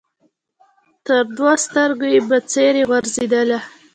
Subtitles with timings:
[1.05, 3.59] تر دوو سترګو یې بڅري غورځېدله